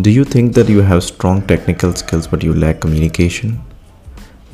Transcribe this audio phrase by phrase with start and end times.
[0.00, 3.60] Do you think that you have strong technical skills but you lack communication?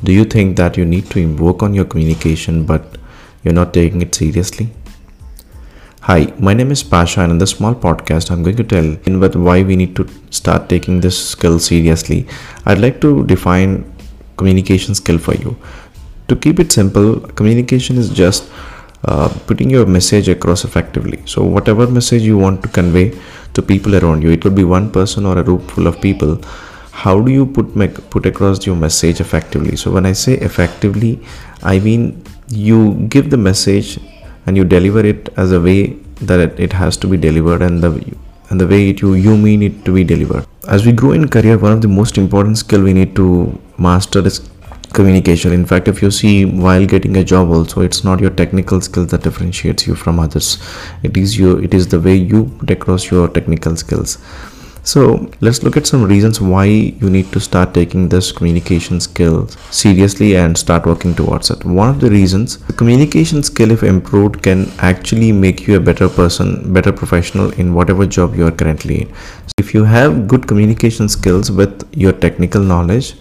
[0.03, 2.99] Do you think that you need to work on your communication but
[3.43, 4.69] you're not taking it seriously?
[6.01, 9.19] Hi, my name is Pasha and in this small podcast I'm going to tell in
[9.19, 12.27] what why we need to start taking this skill seriously.
[12.67, 13.91] I'd like to define
[14.37, 15.57] communication skill for you.
[16.27, 18.47] To keep it simple, communication is just
[19.05, 21.23] uh, putting your message across effectively.
[21.25, 23.19] So whatever message you want to convey,
[23.53, 24.31] to people around you.
[24.31, 26.39] It could be one person or a group full of people.
[26.91, 27.73] How do you put
[28.09, 29.75] put across your message effectively?
[29.75, 31.19] So when i say effectively
[31.63, 32.77] i mean you
[33.15, 33.99] give the message
[34.45, 37.91] and you deliver it as a way that it, has to be delivered and the
[38.49, 40.45] and the way it, you you mean it to be delivered.
[40.67, 44.19] As we grow in career one of the most important skill we need to master
[44.19, 44.39] is
[44.93, 48.81] communication in fact if you see while getting a job also it's not your technical
[48.81, 50.57] skills that differentiates you from others
[51.03, 54.17] it is your it is the way you across your technical skills
[54.83, 59.47] so let's look at some reasons why you need to start taking this communication skill
[59.69, 61.63] seriously and start working towards it.
[61.63, 66.09] One of the reasons the communication skill if improved can actually make you a better
[66.09, 69.13] person, better professional in whatever job you are currently in.
[69.13, 73.13] So if you have good communication skills with your technical knowledge,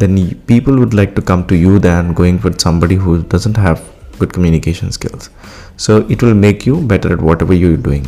[0.00, 0.12] then
[0.52, 3.82] people would like to come to you than going with somebody who doesn't have
[4.18, 5.30] good communication skills.
[5.76, 8.06] So it will make you better at whatever you're doing.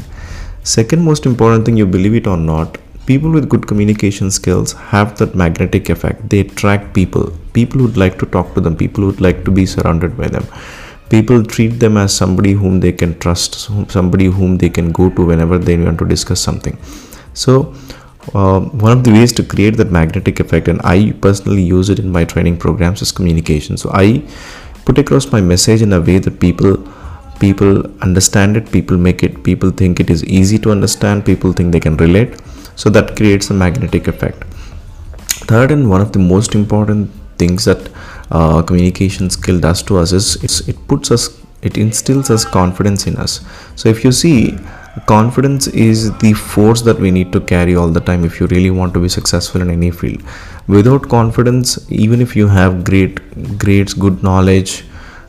[0.62, 5.16] Second most important thing you believe it or not people with good communication skills have
[5.18, 6.28] that magnetic effect.
[6.28, 7.32] They attract people.
[7.52, 10.46] People would like to talk to them people would like to be surrounded by them.
[11.10, 13.54] People treat them as somebody whom they can trust
[13.90, 16.78] somebody whom they can go to whenever they want to discuss something.
[17.34, 17.74] So
[18.34, 21.98] uh, one of the ways to create that magnetic effect and i personally use it
[21.98, 23.76] in my training programs is communication.
[23.76, 24.22] So i
[24.84, 26.76] put across my message in a way that people
[27.40, 31.72] people understand it people make it people think it is easy to understand people think
[31.72, 32.40] they can relate.
[32.76, 34.44] So that creates a magnetic effect.
[35.50, 37.90] Third and one of the most important things that
[38.30, 43.16] uh, communication skill does to us is it puts us it instills us confidence in
[43.16, 43.40] us.
[43.76, 44.58] So if you see
[45.06, 48.70] confidence is the force that we need to carry all the time if you really
[48.70, 50.22] want to be successful in any field.
[50.68, 54.84] Without confidence even if you have great grades good knowledge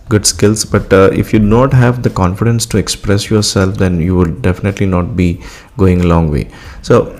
[0.09, 4.01] good skills but uh, if you do not have the confidence to express yourself then
[4.01, 5.41] you will definitely not be
[5.77, 6.49] going a long way.
[6.81, 7.19] So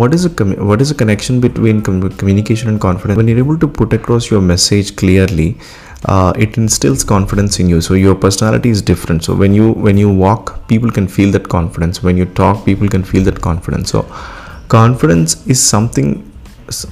[0.00, 0.30] what is a
[0.70, 3.16] what is a connection between com- communication and confidence?
[3.16, 5.56] When you're able to put across your message clearly
[6.06, 7.80] uh, it instills confidence in you.
[7.80, 9.24] So your personality is different.
[9.24, 12.02] So when you when you walk people can feel that confidence.
[12.02, 13.90] When you talk people can feel that confidence.
[13.90, 14.02] So
[14.68, 16.30] confidence is something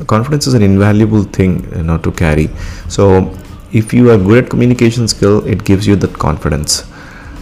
[0.06, 2.48] confidence is an invaluable thing you know to carry.
[2.88, 3.34] So
[3.72, 6.84] if you are good at communication skill it gives you that confidence.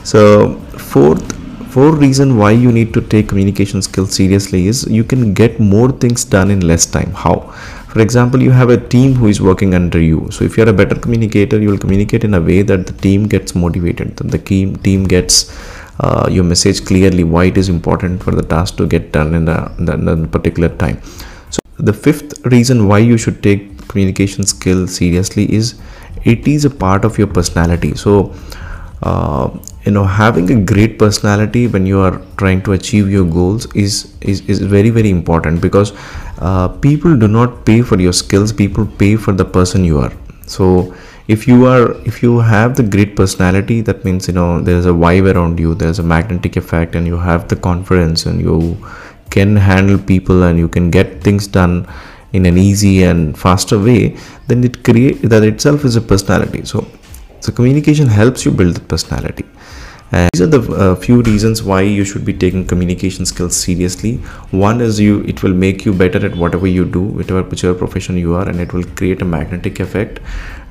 [0.04, 0.54] So
[0.92, 1.39] fourth
[1.74, 5.90] fourth reason why you need to take communication skills seriously is you can get more
[5.90, 7.12] things done in less time.
[7.12, 7.36] How?
[7.92, 10.28] For example you have a team who is working under you.
[10.30, 13.26] So if you're a better communicator you will communicate in a way that the team
[13.34, 15.38] gets motivated that the team team gets
[16.00, 19.48] uh, your message clearly why it is important for the task to get done in
[19.48, 21.02] a, in particular time.
[21.50, 25.74] So the fifth reason why you should take communication skill seriously is
[26.24, 27.94] it is a part of your personality.
[27.96, 28.34] So
[29.02, 29.50] uh,
[29.84, 34.14] you know having a great personality when you are trying to achieve your goals is
[34.20, 35.92] is, is very very important because
[36.38, 40.12] uh, people do not pay for your skills people pay for the person you are.
[40.46, 40.94] So
[41.28, 44.96] if you are if you have the great personality that means you know there's a
[45.04, 48.76] vibe around you there's a magnetic effect and you have the confidence and you
[49.30, 51.86] can handle people and you can get things done
[52.32, 54.16] in an easy and faster way
[54.48, 56.64] then it create that itself is a personality.
[56.64, 56.86] So
[57.40, 59.46] so communication helps you build the personality
[60.12, 64.16] and these are the uh, few reasons why you should be taking communication skills seriously.
[64.50, 68.16] One is you it will make you better at whatever you do whatever whichever profession
[68.16, 70.20] you are and it will create a magnetic effect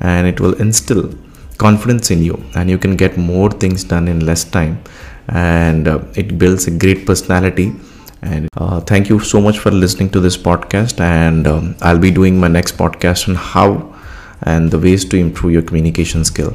[0.01, 1.13] and it will instill
[1.57, 4.81] confidence in you and you can get more things done in less time
[5.29, 7.73] and uh, it builds a great personality.
[8.21, 12.11] And uh, thank you so much for listening to this podcast and um, i'll be
[12.11, 13.95] doing my next podcast on how
[14.41, 16.53] and the ways to improve your communication skill.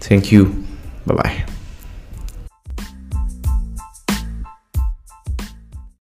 [0.00, 0.66] Thank you.
[1.06, 1.57] Bye bye